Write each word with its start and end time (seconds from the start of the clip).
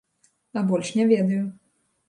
А 0.61 0.63
больш 0.71 0.91
не 1.01 1.07
ведаю. 1.13 1.45